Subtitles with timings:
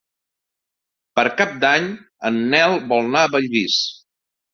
[1.19, 1.85] Per Cap d'Any
[2.31, 3.77] en Nel vol anar a Bellvís.